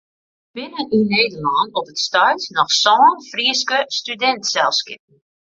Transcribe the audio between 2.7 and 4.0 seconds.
sân Fryske